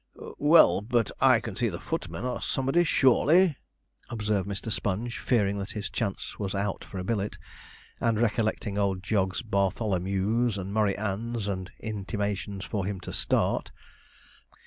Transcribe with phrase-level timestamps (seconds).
[0.39, 3.55] 'Well, but I can see the footman or somebody, surely,'
[4.09, 4.71] observed Mr.
[4.71, 7.37] Sponge, fearing that his chance was out for a billet,
[7.99, 12.99] and recollecting old Jog's 'Bartholo m e ws!' and 'Murry Anns!' and intimations for him
[13.01, 13.71] to start.